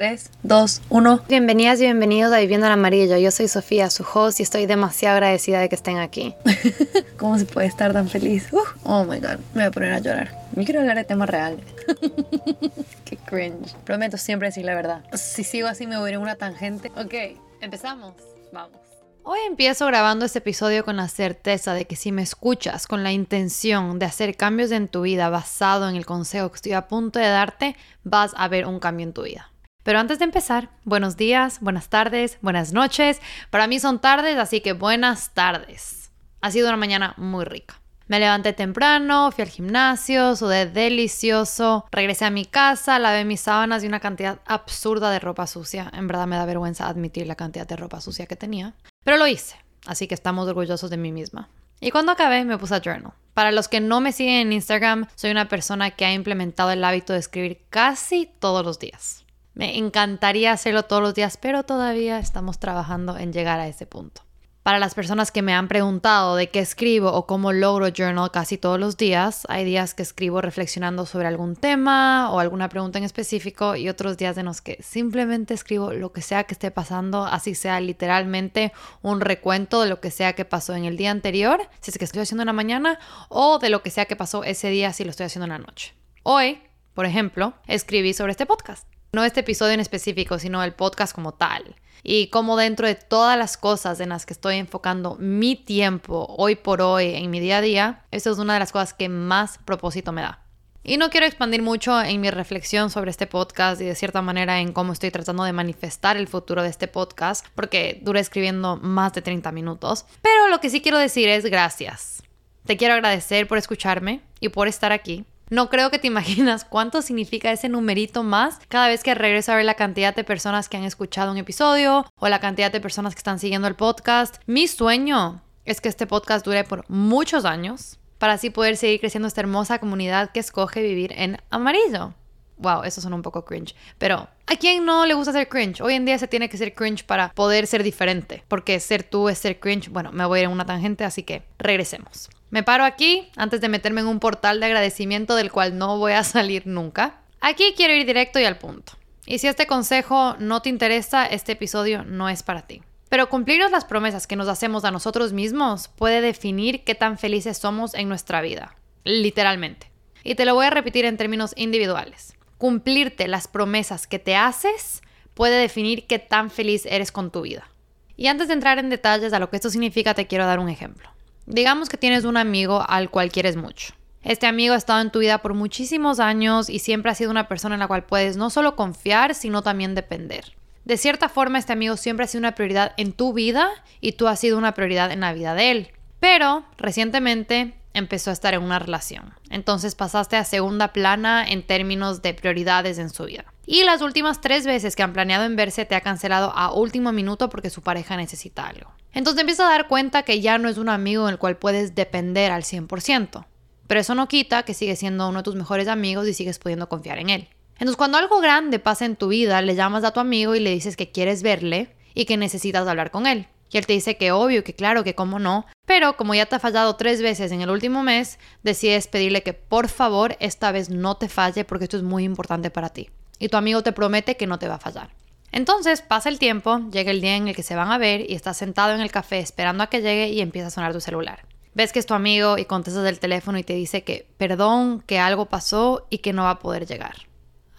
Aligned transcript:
3, 0.00 0.30
2, 0.44 0.82
1. 0.88 1.24
Bienvenidas 1.28 1.78
y 1.78 1.82
bienvenidos 1.82 2.32
a 2.32 2.38
Viviendo 2.38 2.64
en 2.64 2.72
Amarillo. 2.72 3.18
Yo 3.18 3.30
soy 3.30 3.48
Sofía, 3.48 3.90
su 3.90 4.02
host, 4.02 4.40
y 4.40 4.42
estoy 4.42 4.64
demasiado 4.64 5.16
agradecida 5.16 5.60
de 5.60 5.68
que 5.68 5.74
estén 5.74 5.98
aquí. 5.98 6.34
¿Cómo 7.18 7.38
se 7.38 7.44
puede 7.44 7.66
estar 7.66 7.92
tan 7.92 8.08
feliz? 8.08 8.50
Uh, 8.50 8.62
oh 8.84 9.04
my 9.04 9.20
god, 9.20 9.36
me 9.52 9.60
voy 9.60 9.64
a 9.64 9.70
poner 9.70 9.92
a 9.92 9.98
llorar. 9.98 10.30
Yo 10.56 10.64
quiero 10.64 10.80
hablar 10.80 10.96
de 10.96 11.04
temas 11.04 11.28
reales. 11.28 11.66
Qué 13.04 13.18
cringe. 13.26 13.74
Prometo 13.84 14.16
siempre 14.16 14.48
decir 14.48 14.64
la 14.64 14.74
verdad. 14.74 15.04
Si 15.12 15.44
sigo 15.44 15.68
así 15.68 15.86
me 15.86 15.98
voy 15.98 16.06
a 16.06 16.08
ir 16.12 16.14
en 16.14 16.22
una 16.22 16.36
tangente. 16.36 16.90
Ok, 16.96 17.38
empezamos. 17.60 18.14
Vamos. 18.54 18.78
Hoy 19.22 19.40
empiezo 19.46 19.84
grabando 19.84 20.24
este 20.24 20.38
episodio 20.38 20.82
con 20.82 20.96
la 20.96 21.08
certeza 21.08 21.74
de 21.74 21.84
que 21.84 21.96
si 21.96 22.10
me 22.10 22.22
escuchas 22.22 22.86
con 22.86 23.02
la 23.02 23.12
intención 23.12 23.98
de 23.98 24.06
hacer 24.06 24.34
cambios 24.38 24.70
en 24.70 24.88
tu 24.88 25.02
vida 25.02 25.28
basado 25.28 25.90
en 25.90 25.96
el 25.96 26.06
consejo 26.06 26.48
que 26.48 26.56
estoy 26.56 26.72
a 26.72 26.88
punto 26.88 27.18
de 27.18 27.28
darte, 27.28 27.76
vas 28.02 28.32
a 28.38 28.48
ver 28.48 28.64
un 28.64 28.80
cambio 28.80 29.04
en 29.04 29.12
tu 29.12 29.24
vida. 29.24 29.50
Pero 29.82 29.98
antes 29.98 30.18
de 30.18 30.26
empezar, 30.26 30.68
buenos 30.84 31.16
días, 31.16 31.60
buenas 31.60 31.88
tardes, 31.88 32.38
buenas 32.42 32.72
noches. 32.72 33.20
Para 33.50 33.66
mí 33.66 33.80
son 33.80 33.98
tardes, 33.98 34.36
así 34.36 34.60
que 34.60 34.74
buenas 34.74 35.32
tardes. 35.32 36.10
Ha 36.42 36.50
sido 36.50 36.68
una 36.68 36.76
mañana 36.76 37.14
muy 37.16 37.44
rica. 37.44 37.80
Me 38.06 38.18
levanté 38.18 38.52
temprano, 38.52 39.30
fui 39.30 39.42
al 39.42 39.48
gimnasio, 39.48 40.36
sudé 40.36 40.66
delicioso, 40.66 41.86
regresé 41.92 42.24
a 42.24 42.30
mi 42.30 42.44
casa, 42.44 42.98
lavé 42.98 43.24
mis 43.24 43.40
sábanas 43.40 43.82
y 43.82 43.86
una 43.86 44.00
cantidad 44.00 44.40
absurda 44.46 45.10
de 45.10 45.20
ropa 45.20 45.46
sucia. 45.46 45.90
En 45.94 46.08
verdad 46.08 46.26
me 46.26 46.36
da 46.36 46.44
vergüenza 46.44 46.88
admitir 46.88 47.26
la 47.26 47.36
cantidad 47.36 47.66
de 47.66 47.76
ropa 47.76 48.00
sucia 48.00 48.26
que 48.26 48.36
tenía. 48.36 48.74
Pero 49.04 49.16
lo 49.16 49.28
hice, 49.28 49.56
así 49.86 50.08
que 50.08 50.14
estamos 50.14 50.48
orgullosos 50.48 50.90
de 50.90 50.96
mí 50.96 51.12
misma. 51.12 51.48
Y 51.80 51.90
cuando 51.90 52.12
acabé 52.12 52.44
me 52.44 52.58
puse 52.58 52.74
a 52.74 52.82
journal. 52.82 53.12
Para 53.32 53.52
los 53.52 53.68
que 53.68 53.80
no 53.80 54.00
me 54.00 54.12
siguen 54.12 54.48
en 54.48 54.52
Instagram, 54.52 55.06
soy 55.14 55.30
una 55.30 55.48
persona 55.48 55.92
que 55.92 56.04
ha 56.04 56.12
implementado 56.12 56.72
el 56.72 56.84
hábito 56.84 57.12
de 57.12 57.20
escribir 57.20 57.62
casi 57.70 58.28
todos 58.40 58.64
los 58.64 58.78
días. 58.78 59.24
Me 59.60 59.76
encantaría 59.76 60.52
hacerlo 60.52 60.84
todos 60.84 61.02
los 61.02 61.12
días, 61.12 61.36
pero 61.36 61.64
todavía 61.64 62.18
estamos 62.18 62.58
trabajando 62.58 63.18
en 63.18 63.30
llegar 63.30 63.60
a 63.60 63.68
ese 63.68 63.84
punto. 63.84 64.22
Para 64.62 64.78
las 64.78 64.94
personas 64.94 65.30
que 65.30 65.42
me 65.42 65.52
han 65.52 65.68
preguntado 65.68 66.34
de 66.34 66.48
qué 66.48 66.60
escribo 66.60 67.12
o 67.12 67.26
cómo 67.26 67.52
logro 67.52 67.88
journal 67.88 68.30
casi 68.30 68.56
todos 68.56 68.80
los 68.80 68.96
días, 68.96 69.42
hay 69.50 69.66
días 69.66 69.92
que 69.92 70.02
escribo 70.02 70.40
reflexionando 70.40 71.04
sobre 71.04 71.26
algún 71.26 71.56
tema 71.56 72.30
o 72.32 72.40
alguna 72.40 72.70
pregunta 72.70 72.96
en 72.96 73.04
específico 73.04 73.76
y 73.76 73.90
otros 73.90 74.16
días 74.16 74.38
en 74.38 74.46
los 74.46 74.62
que 74.62 74.78
simplemente 74.82 75.52
escribo 75.52 75.92
lo 75.92 76.10
que 76.10 76.22
sea 76.22 76.44
que 76.44 76.54
esté 76.54 76.70
pasando, 76.70 77.26
así 77.26 77.54
sea 77.54 77.80
literalmente 77.80 78.72
un 79.02 79.20
recuento 79.20 79.82
de 79.82 79.90
lo 79.90 80.00
que 80.00 80.10
sea 80.10 80.32
que 80.32 80.46
pasó 80.46 80.74
en 80.74 80.86
el 80.86 80.96
día 80.96 81.10
anterior, 81.10 81.60
si 81.80 81.90
es 81.90 81.98
que 81.98 82.06
estoy 82.06 82.22
haciendo 82.22 82.44
en 82.44 82.46
la 82.46 82.54
mañana, 82.54 82.98
o 83.28 83.58
de 83.58 83.68
lo 83.68 83.82
que 83.82 83.90
sea 83.90 84.06
que 84.06 84.16
pasó 84.16 84.42
ese 84.42 84.70
día 84.70 84.94
si 84.94 85.04
lo 85.04 85.10
estoy 85.10 85.26
haciendo 85.26 85.44
en 85.44 85.52
la 85.52 85.58
noche. 85.58 85.92
Hoy, 86.22 86.62
por 86.94 87.04
ejemplo, 87.04 87.52
escribí 87.66 88.14
sobre 88.14 88.30
este 88.30 88.46
podcast. 88.46 88.99
No 89.12 89.24
este 89.24 89.40
episodio 89.40 89.72
en 89.72 89.80
específico, 89.80 90.38
sino 90.38 90.62
el 90.62 90.72
podcast 90.72 91.12
como 91.12 91.32
tal. 91.32 91.74
Y 92.02 92.28
como 92.28 92.56
dentro 92.56 92.86
de 92.86 92.94
todas 92.94 93.36
las 93.36 93.56
cosas 93.56 93.98
en 93.98 94.10
las 94.10 94.24
que 94.24 94.32
estoy 94.32 94.56
enfocando 94.56 95.16
mi 95.18 95.56
tiempo 95.56 96.26
hoy 96.38 96.54
por 96.54 96.80
hoy 96.80 97.14
en 97.14 97.28
mi 97.28 97.40
día 97.40 97.58
a 97.58 97.60
día, 97.60 98.04
eso 98.12 98.30
es 98.30 98.38
una 98.38 98.54
de 98.54 98.60
las 98.60 98.70
cosas 98.70 98.94
que 98.94 99.08
más 99.08 99.58
propósito 99.58 100.12
me 100.12 100.22
da. 100.22 100.44
Y 100.82 100.96
no 100.96 101.10
quiero 101.10 101.26
expandir 101.26 101.60
mucho 101.60 102.00
en 102.00 102.20
mi 102.20 102.30
reflexión 102.30 102.88
sobre 102.88 103.10
este 103.10 103.26
podcast 103.26 103.80
y 103.80 103.84
de 103.84 103.94
cierta 103.94 104.22
manera 104.22 104.60
en 104.60 104.72
cómo 104.72 104.92
estoy 104.92 105.10
tratando 105.10 105.44
de 105.44 105.52
manifestar 105.52 106.16
el 106.16 106.26
futuro 106.28 106.62
de 106.62 106.70
este 106.70 106.88
podcast, 106.88 107.44
porque 107.54 108.00
duré 108.02 108.20
escribiendo 108.20 108.76
más 108.76 109.12
de 109.12 109.22
30 109.22 109.52
minutos. 109.52 110.06
Pero 110.22 110.48
lo 110.48 110.60
que 110.60 110.70
sí 110.70 110.80
quiero 110.80 110.98
decir 110.98 111.28
es 111.28 111.44
gracias. 111.44 112.22
Te 112.64 112.76
quiero 112.76 112.94
agradecer 112.94 113.46
por 113.46 113.58
escucharme 113.58 114.22
y 114.38 114.48
por 114.48 114.68
estar 114.68 114.92
aquí. 114.92 115.26
No 115.50 115.68
creo 115.68 115.90
que 115.90 115.98
te 115.98 116.06
imaginas 116.06 116.64
cuánto 116.64 117.02
significa 117.02 117.50
ese 117.50 117.68
numerito 117.68 118.22
más 118.22 118.60
cada 118.68 118.88
vez 118.88 119.02
que 119.02 119.14
regreso 119.14 119.52
a 119.52 119.56
ver 119.56 119.64
la 119.64 119.74
cantidad 119.74 120.14
de 120.14 120.24
personas 120.24 120.68
que 120.68 120.76
han 120.76 120.84
escuchado 120.84 121.32
un 121.32 121.38
episodio 121.38 122.06
o 122.18 122.28
la 122.28 122.40
cantidad 122.40 122.70
de 122.70 122.80
personas 122.80 123.14
que 123.14 123.18
están 123.18 123.40
siguiendo 123.40 123.66
el 123.66 123.74
podcast. 123.74 124.36
Mi 124.46 124.68
sueño 124.68 125.42
es 125.64 125.80
que 125.80 125.88
este 125.88 126.06
podcast 126.06 126.46
dure 126.46 126.64
por 126.64 126.88
muchos 126.88 127.44
años 127.44 127.98
para 128.18 128.34
así 128.34 128.50
poder 128.50 128.76
seguir 128.76 129.00
creciendo 129.00 129.26
esta 129.26 129.40
hermosa 129.40 129.80
comunidad 129.80 130.30
que 130.30 130.40
escoge 130.40 130.82
vivir 130.82 131.12
en 131.16 131.38
amarillo. 131.50 132.14
Wow, 132.58 132.84
eso 132.84 133.00
suena 133.00 133.16
un 133.16 133.22
poco 133.22 133.44
cringe. 133.44 133.74
Pero, 133.98 134.28
¿a 134.46 134.56
quién 134.56 134.84
no 134.84 135.06
le 135.06 135.14
gusta 135.14 135.32
ser 135.32 135.48
cringe? 135.48 135.80
Hoy 135.80 135.94
en 135.94 136.04
día 136.04 136.18
se 136.18 136.28
tiene 136.28 136.50
que 136.50 136.58
ser 136.58 136.74
cringe 136.74 137.04
para 137.04 137.32
poder 137.32 137.66
ser 137.66 137.82
diferente. 137.82 138.44
Porque 138.48 138.78
ser 138.80 139.02
tú 139.02 139.30
es 139.30 139.38
ser 139.38 139.58
cringe. 139.58 139.88
Bueno, 139.88 140.12
me 140.12 140.26
voy 140.26 140.38
a 140.38 140.42
ir 140.42 140.44
en 140.46 140.52
una 140.52 140.66
tangente, 140.66 141.04
así 141.04 141.22
que 141.22 141.42
regresemos. 141.58 142.28
Me 142.50 142.64
paro 142.64 142.84
aquí 142.84 143.30
antes 143.36 143.60
de 143.60 143.68
meterme 143.68 144.00
en 144.00 144.08
un 144.08 144.18
portal 144.18 144.58
de 144.58 144.66
agradecimiento 144.66 145.36
del 145.36 145.52
cual 145.52 145.78
no 145.78 145.98
voy 145.98 146.12
a 146.12 146.24
salir 146.24 146.66
nunca. 146.66 147.20
Aquí 147.40 147.74
quiero 147.76 147.94
ir 147.94 148.04
directo 148.06 148.40
y 148.40 148.44
al 148.44 148.58
punto. 148.58 148.92
Y 149.24 149.38
si 149.38 149.46
este 149.46 149.66
consejo 149.66 150.34
no 150.38 150.60
te 150.60 150.68
interesa, 150.68 151.26
este 151.26 151.52
episodio 151.52 152.04
no 152.04 152.28
es 152.28 152.42
para 152.42 152.62
ti. 152.62 152.82
Pero 153.08 153.28
cumplirnos 153.28 153.70
las 153.70 153.84
promesas 153.84 154.26
que 154.26 154.36
nos 154.36 154.48
hacemos 154.48 154.84
a 154.84 154.90
nosotros 154.90 155.32
mismos 155.32 155.88
puede 155.88 156.20
definir 156.20 156.84
qué 156.84 156.94
tan 156.94 157.18
felices 157.18 157.58
somos 157.58 157.94
en 157.94 158.08
nuestra 158.08 158.40
vida. 158.40 158.76
Literalmente. 159.04 159.90
Y 160.24 160.34
te 160.34 160.44
lo 160.44 160.54
voy 160.54 160.66
a 160.66 160.70
repetir 160.70 161.04
en 161.04 161.16
términos 161.16 161.52
individuales. 161.56 162.34
Cumplirte 162.58 163.28
las 163.28 163.48
promesas 163.48 164.06
que 164.06 164.18
te 164.18 164.36
haces 164.36 165.02
puede 165.34 165.60
definir 165.60 166.06
qué 166.06 166.18
tan 166.18 166.50
feliz 166.50 166.84
eres 166.86 167.12
con 167.12 167.30
tu 167.30 167.42
vida. 167.42 167.70
Y 168.16 168.26
antes 168.26 168.48
de 168.48 168.54
entrar 168.54 168.78
en 168.78 168.90
detalles 168.90 169.32
a 169.32 169.38
lo 169.38 169.48
que 169.48 169.56
esto 169.56 169.70
significa, 169.70 170.14
te 170.14 170.26
quiero 170.26 170.44
dar 170.44 170.58
un 170.58 170.68
ejemplo. 170.68 171.08
Digamos 171.50 171.88
que 171.88 171.96
tienes 171.96 172.24
un 172.24 172.36
amigo 172.36 172.84
al 172.88 173.10
cual 173.10 173.32
quieres 173.32 173.56
mucho. 173.56 173.92
Este 174.22 174.46
amigo 174.46 174.74
ha 174.74 174.76
estado 174.76 175.00
en 175.00 175.10
tu 175.10 175.18
vida 175.18 175.38
por 175.38 175.54
muchísimos 175.54 176.20
años 176.20 176.70
y 176.70 176.78
siempre 176.78 177.10
ha 177.10 177.14
sido 177.16 177.32
una 177.32 177.48
persona 177.48 177.74
en 177.74 177.80
la 177.80 177.88
cual 177.88 178.04
puedes 178.04 178.36
no 178.36 178.50
solo 178.50 178.76
confiar, 178.76 179.34
sino 179.34 179.60
también 179.60 179.96
depender. 179.96 180.52
De 180.84 180.96
cierta 180.96 181.28
forma, 181.28 181.58
este 181.58 181.72
amigo 181.72 181.96
siempre 181.96 182.24
ha 182.24 182.28
sido 182.28 182.38
una 182.38 182.54
prioridad 182.54 182.92
en 182.98 183.12
tu 183.12 183.32
vida 183.32 183.68
y 184.00 184.12
tú 184.12 184.28
has 184.28 184.38
sido 184.38 184.58
una 184.58 184.74
prioridad 184.74 185.10
en 185.10 185.20
la 185.20 185.32
vida 185.32 185.54
de 185.54 185.72
él. 185.72 185.88
Pero 186.20 186.64
recientemente 186.78 187.74
empezó 187.94 188.30
a 188.30 188.32
estar 188.32 188.54
en 188.54 188.62
una 188.62 188.78
relación. 188.78 189.34
Entonces 189.48 189.94
pasaste 189.94 190.36
a 190.36 190.44
segunda 190.44 190.92
plana 190.92 191.44
en 191.48 191.66
términos 191.66 192.22
de 192.22 192.34
prioridades 192.34 192.98
en 192.98 193.10
su 193.10 193.24
vida. 193.24 193.44
Y 193.66 193.84
las 193.84 194.02
últimas 194.02 194.40
tres 194.40 194.66
veces 194.66 194.96
que 194.96 195.02
han 195.02 195.12
planeado 195.12 195.44
en 195.44 195.56
verse 195.56 195.84
te 195.84 195.94
ha 195.94 196.00
cancelado 196.00 196.52
a 196.54 196.72
último 196.72 197.12
minuto 197.12 197.48
porque 197.48 197.70
su 197.70 197.82
pareja 197.82 198.16
necesita 198.16 198.66
algo. 198.66 198.90
Entonces 199.12 199.40
empiezas 199.40 199.66
a 199.66 199.70
dar 199.70 199.88
cuenta 199.88 200.22
que 200.22 200.40
ya 200.40 200.58
no 200.58 200.68
es 200.68 200.78
un 200.78 200.88
amigo 200.88 201.28
en 201.28 201.32
el 201.32 201.38
cual 201.38 201.56
puedes 201.56 201.94
depender 201.94 202.52
al 202.52 202.62
100%. 202.62 203.46
Pero 203.86 204.00
eso 204.00 204.14
no 204.14 204.28
quita 204.28 204.62
que 204.62 204.74
sigue 204.74 204.94
siendo 204.94 205.28
uno 205.28 205.38
de 205.40 205.44
tus 205.44 205.56
mejores 205.56 205.88
amigos 205.88 206.28
y 206.28 206.34
sigues 206.34 206.58
pudiendo 206.58 206.88
confiar 206.88 207.18
en 207.18 207.30
él. 207.30 207.48
Entonces 207.74 207.96
cuando 207.96 208.18
algo 208.18 208.40
grande 208.40 208.78
pasa 208.78 209.04
en 209.04 209.16
tu 209.16 209.28
vida, 209.28 209.62
le 209.62 209.74
llamas 209.74 210.04
a 210.04 210.12
tu 210.12 210.20
amigo 210.20 210.54
y 210.54 210.60
le 210.60 210.70
dices 210.70 210.96
que 210.96 211.10
quieres 211.10 211.42
verle 211.42 211.96
y 212.14 212.24
que 212.24 212.36
necesitas 212.36 212.86
hablar 212.86 213.10
con 213.10 213.26
él. 213.26 213.48
Y 213.70 213.78
él 213.78 213.86
te 213.86 213.92
dice 213.92 214.16
que 214.16 214.32
obvio, 214.32 214.64
que 214.64 214.74
claro, 214.74 215.04
que 215.04 215.14
cómo 215.14 215.38
no. 215.38 215.66
Pero 215.86 216.16
como 216.16 216.34
ya 216.34 216.46
te 216.46 216.56
ha 216.56 216.60
fallado 216.60 216.96
tres 216.96 217.22
veces 217.22 217.52
en 217.52 217.60
el 217.60 217.70
último 217.70 218.02
mes, 218.02 218.38
decides 218.62 219.06
pedirle 219.06 219.42
que 219.42 219.52
por 219.52 219.88
favor 219.88 220.36
esta 220.40 220.72
vez 220.72 220.90
no 220.90 221.16
te 221.16 221.28
falle 221.28 221.64
porque 221.64 221.84
esto 221.84 221.96
es 221.96 222.02
muy 222.02 222.24
importante 222.24 222.70
para 222.70 222.88
ti. 222.88 223.10
Y 223.38 223.48
tu 223.48 223.56
amigo 223.56 223.82
te 223.82 223.92
promete 223.92 224.36
que 224.36 224.46
no 224.46 224.58
te 224.58 224.68
va 224.68 224.74
a 224.74 224.80
fallar. 224.80 225.10
Entonces 225.52 226.02
pasa 226.02 226.28
el 226.28 226.38
tiempo, 226.38 226.80
llega 226.92 227.10
el 227.10 227.20
día 227.20 227.36
en 227.36 227.48
el 227.48 227.56
que 227.56 227.62
se 227.62 227.74
van 227.74 227.90
a 227.90 227.98
ver 227.98 228.28
y 228.28 228.34
estás 228.34 228.56
sentado 228.56 228.94
en 228.94 229.00
el 229.00 229.10
café 229.10 229.40
esperando 229.40 229.82
a 229.82 229.88
que 229.88 230.00
llegue 230.00 230.28
y 230.28 230.40
empieza 230.40 230.68
a 230.68 230.70
sonar 230.70 230.92
tu 230.92 231.00
celular. 231.00 231.44
Ves 231.74 231.92
que 231.92 231.98
es 231.98 232.06
tu 232.06 232.14
amigo 232.14 232.58
y 232.58 232.64
contestas 232.64 233.06
el 233.06 233.20
teléfono 233.20 233.58
y 233.58 233.64
te 233.64 233.74
dice 233.74 234.02
que 234.02 234.26
perdón, 234.36 235.02
que 235.06 235.18
algo 235.18 235.46
pasó 235.46 236.06
y 236.10 236.18
que 236.18 236.32
no 236.32 236.44
va 236.44 236.50
a 236.50 236.58
poder 236.58 236.86
llegar. 236.86 237.14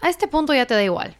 A 0.01 0.09
este 0.09 0.27
punto 0.27 0.53
ya 0.53 0.65
te 0.65 0.73
da 0.73 0.83
igual. 0.83 1.15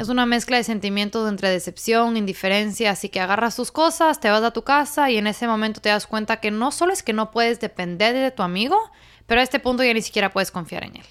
Es 0.00 0.08
una 0.08 0.24
mezcla 0.24 0.56
de 0.56 0.64
sentimientos 0.64 1.28
entre 1.28 1.50
decepción, 1.50 2.16
indiferencia, 2.16 2.90
así 2.90 3.10
que 3.10 3.20
agarras 3.20 3.54
tus 3.54 3.70
cosas, 3.70 4.18
te 4.18 4.30
vas 4.30 4.42
a 4.42 4.50
tu 4.50 4.62
casa 4.62 5.10
y 5.10 5.18
en 5.18 5.26
ese 5.26 5.46
momento 5.46 5.82
te 5.82 5.90
das 5.90 6.06
cuenta 6.06 6.38
que 6.38 6.50
no 6.50 6.72
solo 6.72 6.94
es 6.94 7.02
que 7.02 7.12
no 7.12 7.30
puedes 7.30 7.60
depender 7.60 8.14
de 8.14 8.30
tu 8.30 8.42
amigo, 8.42 8.78
pero 9.26 9.42
a 9.42 9.44
este 9.44 9.60
punto 9.60 9.84
ya 9.84 9.92
ni 9.92 10.00
siquiera 10.00 10.32
puedes 10.32 10.50
confiar 10.50 10.84
en 10.84 10.96
él. 10.96 11.06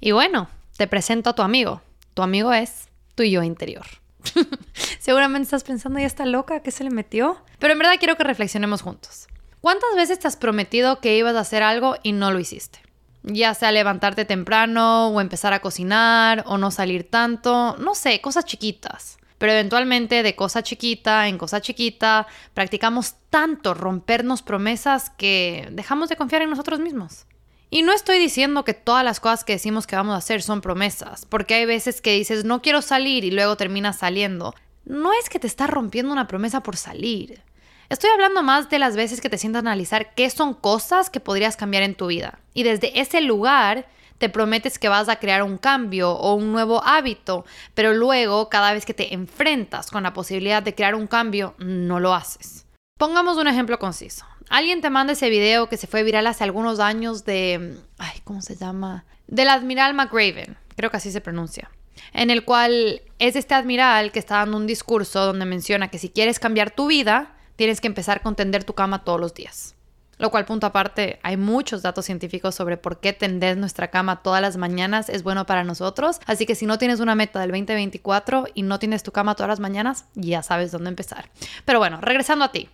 Y 0.00 0.10
bueno, 0.10 0.48
te 0.76 0.88
presento 0.88 1.30
a 1.30 1.34
tu 1.36 1.42
amigo. 1.42 1.80
Tu 2.14 2.22
amigo 2.22 2.52
es 2.52 2.88
tu 3.14 3.22
yo 3.22 3.44
interior. 3.44 3.86
Seguramente 4.98 5.44
estás 5.44 5.62
pensando, 5.62 6.00
ya 6.00 6.06
está 6.06 6.26
loca, 6.26 6.58
¿qué 6.58 6.72
se 6.72 6.82
le 6.82 6.90
metió? 6.90 7.40
Pero 7.60 7.74
en 7.74 7.78
verdad 7.78 8.00
quiero 8.00 8.16
que 8.16 8.24
reflexionemos 8.24 8.82
juntos. 8.82 9.28
¿Cuántas 9.60 9.94
veces 9.94 10.18
te 10.18 10.26
has 10.26 10.36
prometido 10.36 11.00
que 11.00 11.16
ibas 11.16 11.36
a 11.36 11.40
hacer 11.40 11.62
algo 11.62 11.94
y 12.02 12.10
no 12.10 12.32
lo 12.32 12.40
hiciste? 12.40 12.83
Ya 13.24 13.54
sea 13.54 13.72
levantarte 13.72 14.26
temprano 14.26 15.08
o 15.08 15.20
empezar 15.20 15.54
a 15.54 15.60
cocinar 15.60 16.44
o 16.46 16.58
no 16.58 16.70
salir 16.70 17.10
tanto, 17.10 17.76
no 17.78 17.94
sé, 17.94 18.20
cosas 18.20 18.44
chiquitas. 18.44 19.18
Pero 19.38 19.52
eventualmente 19.52 20.22
de 20.22 20.36
cosa 20.36 20.62
chiquita 20.62 21.26
en 21.26 21.38
cosa 21.38 21.60
chiquita 21.60 22.26
practicamos 22.52 23.16
tanto 23.30 23.74
rompernos 23.74 24.42
promesas 24.42 25.10
que 25.10 25.68
dejamos 25.72 26.08
de 26.08 26.16
confiar 26.16 26.42
en 26.42 26.50
nosotros 26.50 26.80
mismos. 26.80 27.26
Y 27.70 27.82
no 27.82 27.92
estoy 27.92 28.18
diciendo 28.18 28.64
que 28.64 28.74
todas 28.74 29.04
las 29.04 29.20
cosas 29.20 29.42
que 29.42 29.54
decimos 29.54 29.86
que 29.86 29.96
vamos 29.96 30.14
a 30.14 30.18
hacer 30.18 30.42
son 30.42 30.60
promesas, 30.60 31.26
porque 31.26 31.54
hay 31.54 31.64
veces 31.64 32.00
que 32.00 32.12
dices 32.12 32.44
no 32.44 32.62
quiero 32.62 32.82
salir 32.82 33.24
y 33.24 33.30
luego 33.30 33.56
terminas 33.56 33.98
saliendo. 33.98 34.54
No 34.84 35.12
es 35.12 35.28
que 35.28 35.38
te 35.38 35.46
estás 35.46 35.70
rompiendo 35.70 36.12
una 36.12 36.28
promesa 36.28 36.62
por 36.62 36.76
salir. 36.76 37.42
Estoy 37.90 38.10
hablando 38.10 38.42
más 38.42 38.70
de 38.70 38.78
las 38.78 38.96
veces 38.96 39.20
que 39.20 39.28
te 39.28 39.38
sientas 39.38 39.60
a 39.60 39.68
analizar 39.68 40.14
qué 40.14 40.30
son 40.30 40.54
cosas 40.54 41.10
que 41.10 41.20
podrías 41.20 41.56
cambiar 41.56 41.82
en 41.82 41.94
tu 41.94 42.06
vida. 42.06 42.38
Y 42.54 42.62
desde 42.62 42.98
ese 42.98 43.20
lugar 43.20 43.86
te 44.18 44.30
prometes 44.30 44.78
que 44.78 44.88
vas 44.88 45.08
a 45.08 45.16
crear 45.16 45.42
un 45.42 45.58
cambio 45.58 46.12
o 46.12 46.34
un 46.34 46.50
nuevo 46.52 46.82
hábito, 46.82 47.44
pero 47.74 47.92
luego 47.92 48.48
cada 48.48 48.72
vez 48.72 48.86
que 48.86 48.94
te 48.94 49.12
enfrentas 49.12 49.90
con 49.90 50.04
la 50.04 50.14
posibilidad 50.14 50.62
de 50.62 50.74
crear 50.74 50.94
un 50.94 51.06
cambio, 51.06 51.54
no 51.58 52.00
lo 52.00 52.14
haces. 52.14 52.66
Pongamos 52.98 53.36
un 53.36 53.48
ejemplo 53.48 53.78
conciso. 53.78 54.24
Alguien 54.48 54.80
te 54.80 54.88
manda 54.88 55.12
ese 55.12 55.28
video 55.28 55.68
que 55.68 55.76
se 55.76 55.86
fue 55.86 56.04
viral 56.04 56.26
hace 56.26 56.44
algunos 56.44 56.80
años 56.80 57.24
de... 57.24 57.78
Ay, 57.98 58.20
¿cómo 58.24 58.40
se 58.40 58.56
llama? 58.56 59.04
Del 59.26 59.48
admiral 59.48 59.94
McRaven, 59.94 60.56
creo 60.76 60.90
que 60.90 60.96
así 60.96 61.10
se 61.10 61.20
pronuncia. 61.20 61.70
En 62.12 62.30
el 62.30 62.44
cual 62.44 63.02
es 63.18 63.36
este 63.36 63.54
admiral 63.54 64.12
que 64.12 64.18
está 64.18 64.36
dando 64.36 64.56
un 64.56 64.66
discurso 64.66 65.26
donde 65.26 65.44
menciona 65.44 65.88
que 65.88 65.98
si 65.98 66.08
quieres 66.08 66.38
cambiar 66.38 66.70
tu 66.70 66.86
vida, 66.86 67.33
tienes 67.56 67.80
que 67.80 67.86
empezar 67.86 68.22
con 68.22 68.36
tender 68.36 68.64
tu 68.64 68.74
cama 68.74 69.04
todos 69.04 69.20
los 69.20 69.34
días. 69.34 69.74
Lo 70.16 70.30
cual, 70.30 70.44
punto 70.44 70.66
aparte, 70.66 71.18
hay 71.22 71.36
muchos 71.36 71.82
datos 71.82 72.04
científicos 72.04 72.54
sobre 72.54 72.76
por 72.76 73.00
qué 73.00 73.12
tender 73.12 73.56
nuestra 73.56 73.90
cama 73.90 74.22
todas 74.22 74.40
las 74.40 74.56
mañanas 74.56 75.08
es 75.08 75.22
bueno 75.22 75.44
para 75.44 75.64
nosotros. 75.64 76.20
Así 76.26 76.46
que 76.46 76.54
si 76.54 76.66
no 76.66 76.78
tienes 76.78 77.00
una 77.00 77.14
meta 77.14 77.40
del 77.40 77.50
2024 77.50 78.46
y 78.54 78.62
no 78.62 78.78
tienes 78.78 79.02
tu 79.02 79.12
cama 79.12 79.34
todas 79.34 79.48
las 79.48 79.60
mañanas, 79.60 80.04
ya 80.14 80.42
sabes 80.42 80.70
dónde 80.70 80.90
empezar. 80.90 81.30
Pero 81.64 81.78
bueno, 81.78 81.98
regresando 82.00 82.44
a 82.44 82.52
ti. 82.52 82.68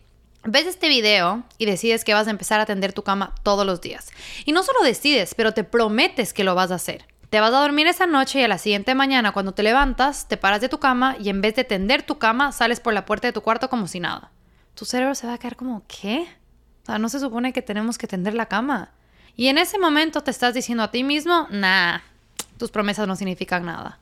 Ves 0.44 0.66
este 0.66 0.88
video 0.88 1.44
y 1.58 1.66
decides 1.66 2.02
que 2.02 2.14
vas 2.14 2.26
a 2.26 2.30
empezar 2.30 2.60
a 2.60 2.66
tender 2.66 2.94
tu 2.94 3.02
cama 3.02 3.34
todos 3.42 3.66
los 3.66 3.80
días. 3.80 4.10
Y 4.46 4.52
no 4.52 4.62
solo 4.62 4.80
decides, 4.82 5.34
pero 5.34 5.52
te 5.52 5.64
prometes 5.64 6.32
que 6.32 6.44
lo 6.44 6.54
vas 6.54 6.70
a 6.70 6.76
hacer. 6.76 7.04
Te 7.28 7.40
vas 7.40 7.52
a 7.52 7.60
dormir 7.60 7.86
esa 7.86 8.06
noche 8.06 8.40
y 8.40 8.42
a 8.42 8.48
la 8.48 8.58
siguiente 8.58 8.94
mañana 8.94 9.32
cuando 9.32 9.52
te 9.52 9.62
levantas, 9.62 10.28
te 10.28 10.36
paras 10.36 10.60
de 10.60 10.68
tu 10.68 10.78
cama 10.80 11.16
y 11.20 11.28
en 11.28 11.42
vez 11.42 11.54
de 11.56 11.64
tender 11.64 12.02
tu 12.02 12.18
cama, 12.18 12.52
sales 12.52 12.80
por 12.80 12.94
la 12.94 13.04
puerta 13.04 13.28
de 13.28 13.32
tu 13.32 13.42
cuarto 13.42 13.68
como 13.68 13.86
si 13.86 14.00
nada. 14.00 14.32
Tu 14.74 14.84
cerebro 14.84 15.14
se 15.14 15.26
va 15.26 15.34
a 15.34 15.38
quedar 15.38 15.56
como, 15.56 15.82
¿qué? 15.86 16.26
O 16.82 16.86
sea, 16.86 16.98
no 16.98 17.08
se 17.08 17.20
supone 17.20 17.52
que 17.52 17.62
tenemos 17.62 17.98
que 17.98 18.06
tender 18.06 18.34
la 18.34 18.46
cama. 18.46 18.92
Y 19.36 19.48
en 19.48 19.58
ese 19.58 19.78
momento 19.78 20.22
te 20.22 20.30
estás 20.30 20.54
diciendo 20.54 20.82
a 20.82 20.90
ti 20.90 21.04
mismo, 21.04 21.46
nah, 21.50 22.00
tus 22.58 22.70
promesas 22.70 23.06
no 23.06 23.16
significan 23.16 23.64
nada. 23.64 23.98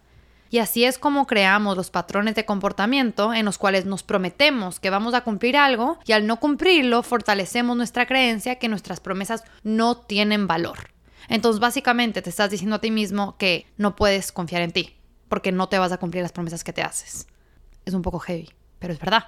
Y 0.51 0.59
así 0.59 0.85
es 0.85 0.99
como 0.99 1.27
creamos 1.27 1.77
los 1.77 1.91
patrones 1.91 2.35
de 2.35 2.47
comportamiento 2.47 3.35
en 3.35 3.45
los 3.45 3.59
cuales 3.59 3.85
nos 3.85 4.03
prometemos 4.03 4.81
que 4.81 4.91
vamos 4.91 5.13
a 5.15 5.21
cumplir 5.21 5.57
algo 5.57 5.99
y 6.07 6.13
al 6.13 6.27
no 6.27 6.41
cumplirlo 6.41 7.03
fortalecemos 7.03 7.77
nuestra 7.77 8.07
creencia 8.07 8.57
que 8.57 8.69
nuestras 8.69 9.01
promesas 9.01 9.45
no 9.63 9.99
tienen 9.99 10.47
valor. 10.47 10.91
Entonces 11.29 11.61
básicamente 11.61 12.23
te 12.23 12.31
estás 12.31 12.51
diciendo 12.51 12.77
a 12.77 12.81
ti 12.81 12.91
mismo 12.91 13.37
que 13.37 13.67
no 13.77 13.95
puedes 13.95 14.33
confiar 14.33 14.63
en 14.63 14.73
ti 14.73 14.97
porque 15.29 15.53
no 15.53 15.69
te 15.69 15.79
vas 15.79 15.93
a 15.93 15.99
cumplir 15.99 16.23
las 16.23 16.33
promesas 16.33 16.65
que 16.65 16.73
te 16.73 16.83
haces. 16.83 17.27
Es 17.85 17.93
un 17.93 18.03
poco 18.03 18.19
heavy, 18.19 18.49
pero 18.79 18.95
es 18.95 18.99
verdad. 18.99 19.25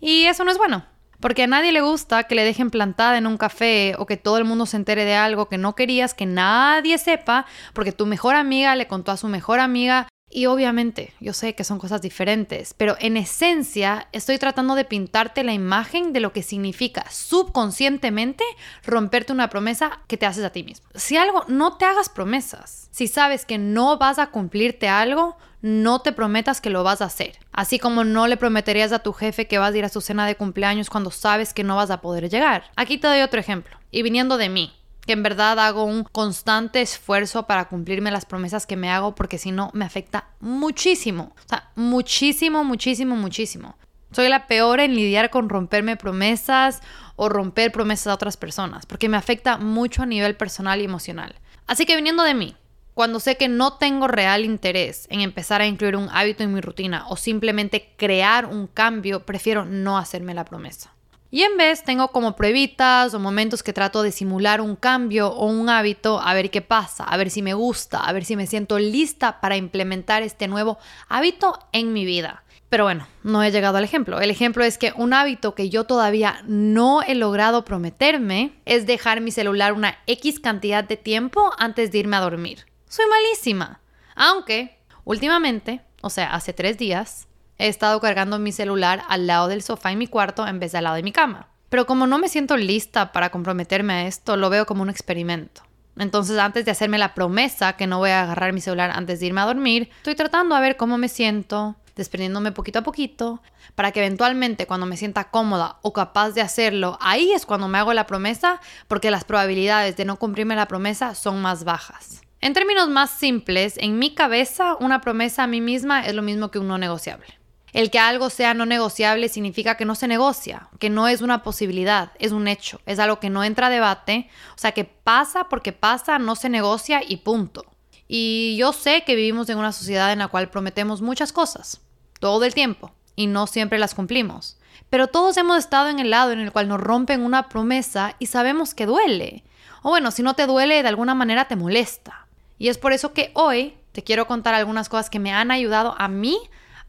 Y 0.00 0.24
eso 0.24 0.44
no 0.44 0.50
es 0.50 0.58
bueno. 0.58 0.84
Porque 1.20 1.42
a 1.42 1.46
nadie 1.48 1.72
le 1.72 1.80
gusta 1.80 2.24
que 2.24 2.36
le 2.36 2.44
dejen 2.44 2.70
plantada 2.70 3.18
en 3.18 3.26
un 3.26 3.38
café 3.38 3.94
o 3.98 4.06
que 4.06 4.16
todo 4.16 4.38
el 4.38 4.44
mundo 4.44 4.66
se 4.66 4.76
entere 4.76 5.04
de 5.04 5.16
algo 5.16 5.48
que 5.48 5.58
no 5.58 5.74
querías 5.74 6.14
que 6.14 6.26
nadie 6.26 6.96
sepa, 6.96 7.44
porque 7.72 7.90
tu 7.90 8.06
mejor 8.06 8.36
amiga 8.36 8.76
le 8.76 8.86
contó 8.86 9.10
a 9.10 9.16
su 9.16 9.26
mejor 9.26 9.58
amiga. 9.58 10.06
Y 10.30 10.46
obviamente, 10.46 11.14
yo 11.20 11.32
sé 11.32 11.54
que 11.54 11.64
son 11.64 11.78
cosas 11.78 12.02
diferentes, 12.02 12.74
pero 12.74 12.96
en 13.00 13.16
esencia 13.16 14.08
estoy 14.12 14.38
tratando 14.38 14.74
de 14.74 14.84
pintarte 14.84 15.42
la 15.42 15.54
imagen 15.54 16.12
de 16.12 16.20
lo 16.20 16.32
que 16.32 16.42
significa 16.42 17.04
subconscientemente 17.10 18.44
romperte 18.84 19.32
una 19.32 19.48
promesa 19.48 20.00
que 20.06 20.18
te 20.18 20.26
haces 20.26 20.44
a 20.44 20.50
ti 20.50 20.64
mismo. 20.64 20.86
Si 20.94 21.16
algo, 21.16 21.44
no 21.48 21.78
te 21.78 21.86
hagas 21.86 22.10
promesas. 22.10 22.88
Si 22.90 23.08
sabes 23.08 23.46
que 23.46 23.56
no 23.56 23.96
vas 23.96 24.18
a 24.18 24.26
cumplirte 24.30 24.88
algo, 24.88 25.36
no 25.62 26.00
te 26.00 26.12
prometas 26.12 26.60
que 26.60 26.70
lo 26.70 26.84
vas 26.84 27.00
a 27.00 27.06
hacer. 27.06 27.38
Así 27.52 27.78
como 27.78 28.04
no 28.04 28.26
le 28.26 28.36
prometerías 28.36 28.92
a 28.92 29.00
tu 29.00 29.12
jefe 29.12 29.46
que 29.46 29.58
vas 29.58 29.72
a 29.72 29.78
ir 29.78 29.84
a 29.84 29.88
su 29.88 30.00
cena 30.00 30.26
de 30.26 30.36
cumpleaños 30.36 30.90
cuando 30.90 31.10
sabes 31.10 31.54
que 31.54 31.64
no 31.64 31.76
vas 31.76 31.90
a 31.90 32.00
poder 32.00 32.28
llegar. 32.28 32.64
Aquí 32.76 32.98
te 32.98 33.08
doy 33.08 33.22
otro 33.22 33.40
ejemplo. 33.40 33.78
Y 33.90 34.02
viniendo 34.02 34.36
de 34.36 34.50
mí, 34.50 34.72
que 35.08 35.14
en 35.14 35.22
verdad 35.22 35.58
hago 35.58 35.84
un 35.84 36.04
constante 36.04 36.82
esfuerzo 36.82 37.46
para 37.46 37.66
cumplirme 37.70 38.10
las 38.10 38.26
promesas 38.26 38.66
que 38.66 38.76
me 38.76 38.90
hago 38.90 39.14
porque 39.14 39.38
si 39.38 39.52
no 39.52 39.70
me 39.72 39.86
afecta 39.86 40.28
muchísimo. 40.38 41.32
O 41.34 41.48
sea, 41.48 41.70
muchísimo, 41.76 42.62
muchísimo, 42.62 43.16
muchísimo. 43.16 43.78
Soy 44.12 44.28
la 44.28 44.46
peor 44.46 44.80
en 44.80 44.94
lidiar 44.94 45.30
con 45.30 45.48
romperme 45.48 45.96
promesas 45.96 46.82
o 47.16 47.30
romper 47.30 47.72
promesas 47.72 48.08
a 48.08 48.14
otras 48.14 48.36
personas 48.36 48.84
porque 48.84 49.08
me 49.08 49.16
afecta 49.16 49.56
mucho 49.56 50.02
a 50.02 50.06
nivel 50.06 50.36
personal 50.36 50.82
y 50.82 50.84
emocional. 50.84 51.36
Así 51.66 51.86
que 51.86 51.96
viniendo 51.96 52.22
de 52.22 52.34
mí, 52.34 52.54
cuando 52.92 53.18
sé 53.18 53.38
que 53.38 53.48
no 53.48 53.78
tengo 53.78 54.08
real 54.08 54.44
interés 54.44 55.06
en 55.08 55.22
empezar 55.22 55.62
a 55.62 55.66
incluir 55.66 55.96
un 55.96 56.10
hábito 56.10 56.44
en 56.44 56.52
mi 56.52 56.60
rutina 56.60 57.06
o 57.08 57.16
simplemente 57.16 57.94
crear 57.96 58.44
un 58.44 58.66
cambio, 58.66 59.24
prefiero 59.24 59.64
no 59.64 59.96
hacerme 59.96 60.34
la 60.34 60.44
promesa. 60.44 60.92
Y 61.30 61.42
en 61.42 61.58
vez 61.58 61.84
tengo 61.84 62.08
como 62.08 62.36
pruebitas 62.36 63.12
o 63.12 63.18
momentos 63.18 63.62
que 63.62 63.74
trato 63.74 64.02
de 64.02 64.12
simular 64.12 64.62
un 64.62 64.76
cambio 64.76 65.28
o 65.28 65.46
un 65.46 65.68
hábito 65.68 66.20
a 66.20 66.32
ver 66.32 66.50
qué 66.50 66.62
pasa, 66.62 67.04
a 67.04 67.16
ver 67.18 67.28
si 67.28 67.42
me 67.42 67.52
gusta, 67.52 67.98
a 67.98 68.12
ver 68.12 68.24
si 68.24 68.34
me 68.34 68.46
siento 68.46 68.78
lista 68.78 69.40
para 69.40 69.56
implementar 69.56 70.22
este 70.22 70.48
nuevo 70.48 70.78
hábito 71.08 71.58
en 71.72 71.92
mi 71.92 72.06
vida. 72.06 72.44
Pero 72.70 72.84
bueno, 72.84 73.06
no 73.22 73.42
he 73.42 73.50
llegado 73.50 73.78
al 73.78 73.84
ejemplo. 73.84 74.20
El 74.20 74.30
ejemplo 74.30 74.64
es 74.64 74.78
que 74.78 74.92
un 74.96 75.12
hábito 75.12 75.54
que 75.54 75.70
yo 75.70 75.84
todavía 75.84 76.42
no 76.46 77.02
he 77.02 77.14
logrado 77.14 77.64
prometerme 77.64 78.52
es 78.64 78.86
dejar 78.86 79.20
mi 79.20 79.30
celular 79.30 79.72
una 79.74 79.98
X 80.06 80.40
cantidad 80.40 80.84
de 80.84 80.96
tiempo 80.96 81.50
antes 81.58 81.92
de 81.92 81.98
irme 81.98 82.16
a 82.16 82.20
dormir. 82.20 82.66
Soy 82.88 83.06
malísima. 83.06 83.80
Aunque, 84.14 84.78
últimamente, 85.04 85.82
o 86.02 86.10
sea, 86.10 86.34
hace 86.34 86.52
tres 86.52 86.76
días, 86.78 87.27
he 87.58 87.68
estado 87.68 88.00
cargando 88.00 88.38
mi 88.38 88.52
celular 88.52 89.02
al 89.08 89.26
lado 89.26 89.48
del 89.48 89.62
sofá 89.62 89.92
en 89.92 89.98
mi 89.98 90.06
cuarto 90.06 90.46
en 90.46 90.60
vez 90.60 90.72
de 90.72 90.78
al 90.78 90.84
lado 90.84 90.96
de 90.96 91.02
mi 91.02 91.12
cama. 91.12 91.48
Pero 91.68 91.86
como 91.86 92.06
no 92.06 92.18
me 92.18 92.28
siento 92.28 92.56
lista 92.56 93.12
para 93.12 93.30
comprometerme 93.30 93.92
a 93.92 94.06
esto, 94.06 94.36
lo 94.36 94.48
veo 94.48 94.64
como 94.64 94.82
un 94.82 94.90
experimento. 94.90 95.62
Entonces, 95.98 96.38
antes 96.38 96.64
de 96.64 96.70
hacerme 96.70 96.96
la 96.96 97.14
promesa 97.14 97.74
que 97.74 97.86
no 97.86 97.98
voy 97.98 98.10
a 98.10 98.22
agarrar 98.22 98.52
mi 98.52 98.60
celular 98.60 98.92
antes 98.94 99.20
de 99.20 99.26
irme 99.26 99.40
a 99.40 99.46
dormir, 99.46 99.90
estoy 99.98 100.14
tratando 100.14 100.54
a 100.54 100.60
ver 100.60 100.76
cómo 100.76 100.96
me 100.96 101.08
siento, 101.08 101.76
desprendiéndome 101.96 102.52
poquito 102.52 102.78
a 102.78 102.82
poquito, 102.82 103.42
para 103.74 103.90
que 103.90 104.00
eventualmente 104.00 104.66
cuando 104.66 104.86
me 104.86 104.96
sienta 104.96 105.30
cómoda 105.30 105.78
o 105.82 105.92
capaz 105.92 106.30
de 106.30 106.40
hacerlo, 106.40 106.96
ahí 107.00 107.32
es 107.32 107.44
cuando 107.44 107.68
me 107.68 107.78
hago 107.78 107.92
la 107.92 108.06
promesa, 108.06 108.60
porque 108.86 109.10
las 109.10 109.24
probabilidades 109.24 109.96
de 109.96 110.04
no 110.04 110.16
cumplirme 110.16 110.54
la 110.54 110.68
promesa 110.68 111.14
son 111.16 111.42
más 111.42 111.64
bajas. 111.64 112.22
En 112.40 112.54
términos 112.54 112.88
más 112.88 113.10
simples, 113.10 113.76
en 113.78 113.98
mi 113.98 114.14
cabeza, 114.14 114.76
una 114.78 115.00
promesa 115.00 115.42
a 115.42 115.46
mí 115.48 115.60
misma 115.60 116.06
es 116.06 116.14
lo 116.14 116.22
mismo 116.22 116.52
que 116.52 116.60
un 116.60 116.68
no 116.68 116.78
negociable. 116.78 117.37
El 117.78 117.92
que 117.92 118.00
algo 118.00 118.28
sea 118.28 118.54
no 118.54 118.66
negociable 118.66 119.28
significa 119.28 119.76
que 119.76 119.84
no 119.84 119.94
se 119.94 120.08
negocia, 120.08 120.68
que 120.80 120.90
no 120.90 121.06
es 121.06 121.20
una 121.20 121.44
posibilidad, 121.44 122.10
es 122.18 122.32
un 122.32 122.48
hecho, 122.48 122.80
es 122.86 122.98
algo 122.98 123.20
que 123.20 123.30
no 123.30 123.44
entra 123.44 123.68
a 123.68 123.70
debate, 123.70 124.28
o 124.56 124.58
sea 124.58 124.72
que 124.72 124.82
pasa 124.82 125.44
porque 125.48 125.72
pasa, 125.72 126.18
no 126.18 126.34
se 126.34 126.48
negocia 126.48 127.02
y 127.06 127.18
punto. 127.18 127.64
Y 128.08 128.56
yo 128.58 128.72
sé 128.72 129.04
que 129.06 129.14
vivimos 129.14 129.48
en 129.48 129.58
una 129.58 129.70
sociedad 129.70 130.12
en 130.12 130.18
la 130.18 130.26
cual 130.26 130.50
prometemos 130.50 131.02
muchas 131.02 131.32
cosas, 131.32 131.80
todo 132.18 132.42
el 132.44 132.52
tiempo, 132.52 132.90
y 133.14 133.28
no 133.28 133.46
siempre 133.46 133.78
las 133.78 133.94
cumplimos. 133.94 134.58
Pero 134.90 135.06
todos 135.06 135.36
hemos 135.36 135.58
estado 135.58 135.88
en 135.88 136.00
el 136.00 136.10
lado 136.10 136.32
en 136.32 136.40
el 136.40 136.50
cual 136.50 136.66
nos 136.66 136.80
rompen 136.80 137.22
una 137.22 137.48
promesa 137.48 138.16
y 138.18 138.26
sabemos 138.26 138.74
que 138.74 138.86
duele. 138.86 139.44
O 139.84 139.90
bueno, 139.90 140.10
si 140.10 140.24
no 140.24 140.34
te 140.34 140.48
duele, 140.48 140.82
de 140.82 140.88
alguna 140.88 141.14
manera 141.14 141.46
te 141.46 141.54
molesta. 141.54 142.26
Y 142.58 142.70
es 142.70 142.76
por 142.76 142.92
eso 142.92 143.12
que 143.12 143.30
hoy 143.34 143.76
te 143.92 144.02
quiero 144.02 144.26
contar 144.26 144.54
algunas 144.54 144.88
cosas 144.88 145.10
que 145.10 145.20
me 145.20 145.32
han 145.32 145.52
ayudado 145.52 145.94
a 145.96 146.08
mí 146.08 146.40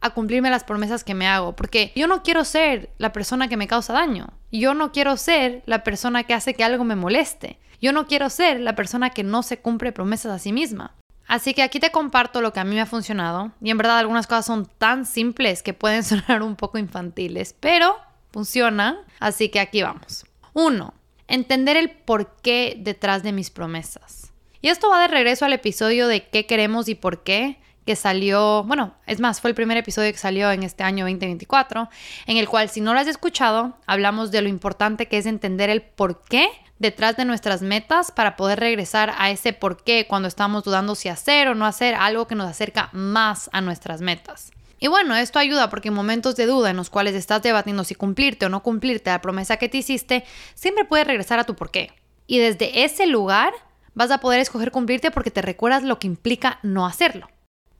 a 0.01 0.11
cumplirme 0.11 0.49
las 0.49 0.63
promesas 0.63 1.03
que 1.03 1.13
me 1.13 1.27
hago, 1.27 1.55
porque 1.55 1.91
yo 1.95 2.07
no 2.07 2.23
quiero 2.23 2.45
ser 2.45 2.89
la 2.97 3.11
persona 3.11 3.47
que 3.47 3.57
me 3.57 3.67
causa 3.67 3.93
daño, 3.93 4.33
yo 4.51 4.73
no 4.73 4.91
quiero 4.91 5.17
ser 5.17 5.63
la 5.65 5.83
persona 5.83 6.23
que 6.23 6.33
hace 6.33 6.53
que 6.53 6.63
algo 6.63 6.83
me 6.83 6.95
moleste, 6.95 7.59
yo 7.81 7.91
no 7.91 8.07
quiero 8.07 8.29
ser 8.29 8.59
la 8.59 8.75
persona 8.75 9.09
que 9.09 9.23
no 9.23 9.43
se 9.43 9.59
cumple 9.59 9.91
promesas 9.91 10.31
a 10.31 10.39
sí 10.39 10.51
misma. 10.51 10.95
Así 11.27 11.53
que 11.53 11.61
aquí 11.61 11.79
te 11.79 11.91
comparto 11.91 12.41
lo 12.41 12.53
que 12.53 12.59
a 12.59 12.63
mí 12.63 12.73
me 12.73 12.81
ha 12.81 12.85
funcionado 12.87 13.51
y 13.61 13.69
en 13.69 13.77
verdad 13.77 13.99
algunas 13.99 14.25
cosas 14.25 14.45
son 14.45 14.67
tan 14.77 15.05
simples 15.05 15.61
que 15.61 15.73
pueden 15.73 16.03
sonar 16.05 16.41
un 16.41 16.55
poco 16.55 16.77
infantiles, 16.77 17.55
pero 17.59 17.95
funcionan, 18.31 18.97
así 19.19 19.49
que 19.49 19.59
aquí 19.59 19.81
vamos. 19.81 20.25
Uno, 20.53 20.93
Entender 21.29 21.77
el 21.77 21.91
porqué 21.91 22.75
detrás 22.79 23.21
de 23.21 23.31
mis 23.31 23.51
promesas. 23.51 24.33
Y 24.61 24.69
esto 24.69 24.89
va 24.89 25.01
de 25.01 25.07
regreso 25.07 25.45
al 25.45 25.53
episodio 25.53 26.07
de 26.07 26.27
qué 26.27 26.47
queremos 26.47 26.89
y 26.89 26.95
por 26.95 27.21
qué, 27.21 27.59
que 27.85 27.95
salió, 27.95 28.63
bueno, 28.63 28.95
es 29.07 29.19
más, 29.19 29.41
fue 29.41 29.49
el 29.49 29.55
primer 29.55 29.77
episodio 29.77 30.11
que 30.11 30.17
salió 30.17 30.51
en 30.51 30.63
este 30.63 30.83
año 30.83 31.05
2024, 31.05 31.89
en 32.27 32.37
el 32.37 32.47
cual 32.47 32.69
si 32.69 32.81
no 32.81 32.93
lo 32.93 32.99
has 32.99 33.07
escuchado, 33.07 33.77
hablamos 33.87 34.31
de 34.31 34.41
lo 34.41 34.49
importante 34.49 35.07
que 35.07 35.17
es 35.17 35.25
entender 35.25 35.69
el 35.69 35.81
por 35.81 36.21
qué 36.23 36.49
detrás 36.79 37.17
de 37.17 37.25
nuestras 37.25 37.61
metas 37.61 38.11
para 38.11 38.35
poder 38.35 38.59
regresar 38.59 39.13
a 39.17 39.29
ese 39.29 39.53
por 39.53 39.83
qué 39.83 40.07
cuando 40.07 40.27
estamos 40.27 40.63
dudando 40.63 40.95
si 40.95 41.09
hacer 41.09 41.49
o 41.49 41.55
no 41.55 41.65
hacer 41.65 41.93
algo 41.93 42.27
que 42.27 42.35
nos 42.35 42.49
acerca 42.49 42.89
más 42.93 43.49
a 43.53 43.61
nuestras 43.61 44.01
metas. 44.01 44.51
Y 44.79 44.87
bueno, 44.87 45.15
esto 45.15 45.39
ayuda 45.39 45.69
porque 45.69 45.89
en 45.89 45.93
momentos 45.93 46.37
de 46.37 46.45
duda 46.45 46.69
en 46.69 46.77
los 46.77 46.89
cuales 46.89 47.13
estás 47.13 47.43
debatiendo 47.43 47.83
si 47.83 47.95
cumplirte 47.95 48.45
o 48.45 48.49
no 48.49 48.63
cumplirte 48.63 49.09
la 49.09 49.21
promesa 49.21 49.57
que 49.57 49.67
te 49.67 49.77
hiciste, 49.77 50.23
siempre 50.55 50.85
puedes 50.85 51.05
regresar 51.05 51.37
a 51.37 51.43
tu 51.43 51.55
por 51.55 51.69
qué. 51.69 51.91
Y 52.27 52.39
desde 52.39 52.85
ese 52.85 53.05
lugar 53.05 53.51
vas 53.93 54.11
a 54.11 54.19
poder 54.19 54.39
escoger 54.39 54.71
cumplirte 54.71 55.11
porque 55.11 55.31
te 55.31 55.41
recuerdas 55.41 55.83
lo 55.83 55.99
que 55.99 56.07
implica 56.07 56.59
no 56.63 56.85
hacerlo. 56.85 57.27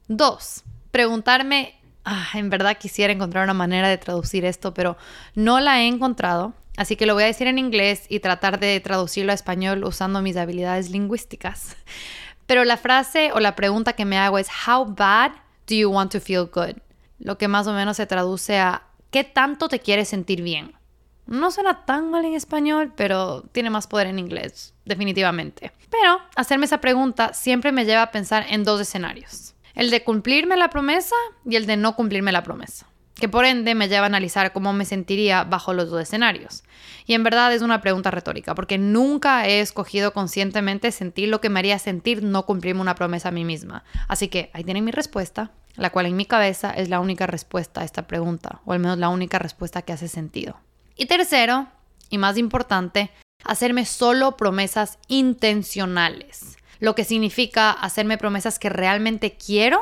Dos, 0.09 0.63
preguntarme, 0.89 1.79
ah, 2.03 2.29
en 2.33 2.49
verdad 2.49 2.79
quisiera 2.79 3.13
encontrar 3.13 3.43
una 3.43 3.53
manera 3.53 3.87
de 3.89 3.99
traducir 3.99 4.43
esto, 4.43 4.73
pero 4.73 4.97
no 5.35 5.59
la 5.59 5.81
he 5.81 5.87
encontrado, 5.87 6.55
así 6.77 6.95
que 6.95 7.05
lo 7.05 7.13
voy 7.13 7.21
a 7.21 7.27
decir 7.27 7.45
en 7.45 7.59
inglés 7.59 8.07
y 8.09 8.19
tratar 8.19 8.59
de 8.59 8.79
traducirlo 8.79 9.31
a 9.31 9.35
español 9.35 9.83
usando 9.83 10.23
mis 10.23 10.35
habilidades 10.35 10.89
lingüísticas. 10.89 11.77
Pero 12.47 12.65
la 12.65 12.77
frase 12.77 13.31
o 13.33 13.39
la 13.39 13.55
pregunta 13.55 13.93
que 13.93 14.05
me 14.05 14.17
hago 14.17 14.39
es, 14.39 14.47
How 14.67 14.83
bad 14.83 15.33
do 15.67 15.75
you 15.75 15.91
want 15.91 16.11
to 16.11 16.19
feel 16.19 16.49
good? 16.51 16.77
Lo 17.19 17.37
que 17.37 17.47
más 17.47 17.67
o 17.67 17.73
menos 17.73 17.97
se 17.97 18.07
traduce 18.07 18.57
a, 18.57 18.81
¿qué 19.11 19.23
tanto 19.23 19.69
te 19.69 19.79
quieres 19.79 20.09
sentir 20.09 20.41
bien? 20.41 20.73
No 21.27 21.51
suena 21.51 21.85
tan 21.85 22.09
mal 22.09 22.25
en 22.25 22.33
español, 22.33 22.93
pero 22.95 23.43
tiene 23.51 23.69
más 23.69 23.85
poder 23.85 24.07
en 24.07 24.17
inglés, 24.17 24.73
definitivamente. 24.85 25.71
Pero 25.91 26.19
hacerme 26.35 26.65
esa 26.65 26.81
pregunta 26.81 27.35
siempre 27.35 27.71
me 27.71 27.85
lleva 27.85 28.01
a 28.01 28.11
pensar 28.11 28.47
en 28.49 28.63
dos 28.63 28.81
escenarios. 28.81 29.53
El 29.79 29.91
de 29.91 30.03
cumplirme 30.03 30.57
la 30.57 30.69
promesa 30.69 31.15
y 31.45 31.55
el 31.55 31.65
de 31.65 31.77
no 31.77 31.95
cumplirme 31.95 32.33
la 32.33 32.43
promesa 32.43 32.85
que 33.15 33.29
por 33.29 33.45
ende 33.45 33.75
me 33.75 33.87
lleva 33.87 34.03
a 34.03 34.07
analizar 34.07 34.53
cómo 34.53 34.73
me 34.73 34.85
sentiría 34.85 35.43
bajo 35.43 35.73
los 35.73 35.89
dos 35.89 36.01
escenarios. 36.01 36.63
Y 37.05 37.13
en 37.13 37.23
verdad 37.23 37.53
es 37.53 37.61
una 37.61 37.81
pregunta 37.81 38.11
retórica, 38.11 38.55
porque 38.55 38.77
nunca 38.77 39.45
he 39.47 39.59
escogido 39.59 40.13
conscientemente 40.13 40.91
sentir 40.91 41.27
lo 41.27 41.41
que 41.41 41.49
me 41.49 41.59
haría 41.59 41.79
sentir 41.79 42.23
no 42.23 42.45
cumplirme 42.45 42.81
una 42.81 42.95
promesa 42.95 43.29
a 43.29 43.31
mí 43.33 43.43
misma. 43.43 43.83
Así 44.07 44.29
que 44.29 44.49
ahí 44.53 44.63
tienen 44.63 44.85
mi 44.85 44.91
respuesta, 44.91 45.51
la 45.75 45.89
cual 45.89 46.05
en 46.05 46.15
mi 46.15 46.25
cabeza 46.25 46.71
es 46.71 46.89
la 46.89 47.01
única 47.01 47.27
respuesta 47.27 47.81
a 47.81 47.83
esta 47.83 48.07
pregunta, 48.07 48.61
o 48.65 48.73
al 48.73 48.79
menos 48.79 48.97
la 48.97 49.09
única 49.09 49.37
respuesta 49.37 49.81
que 49.81 49.93
hace 49.93 50.07
sentido. 50.07 50.57
Y 50.95 51.05
tercero, 51.05 51.67
y 52.09 52.17
más 52.17 52.37
importante, 52.37 53.11
hacerme 53.43 53.85
solo 53.85 54.37
promesas 54.37 54.97
intencionales, 55.07 56.58
lo 56.79 56.95
que 56.95 57.03
significa 57.03 57.71
hacerme 57.71 58.17
promesas 58.17 58.59
que 58.59 58.69
realmente 58.69 59.37
quiero 59.37 59.79